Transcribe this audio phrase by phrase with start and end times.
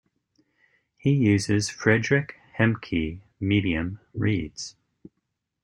[0.97, 4.75] He uses Frederick Hemke medium reeds.